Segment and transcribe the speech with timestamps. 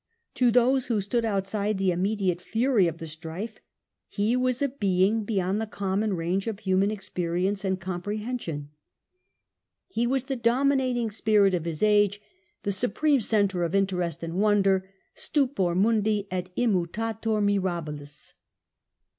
[0.33, 3.59] To those who stood outside the immediate fury of the strife
[4.07, 8.71] he was a being beyond the common range of human experience and comprehension.
[9.87, 12.19] He was STUPOR MUNDI 285 the dominating spirit of his age,
[12.63, 18.33] the supreme centre of interest and wonder, stupor mundi et immutator mirabilis.